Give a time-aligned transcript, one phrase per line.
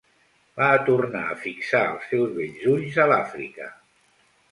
[0.59, 3.69] Va tornar a fixar els seus bells ulls a l'Àfrica.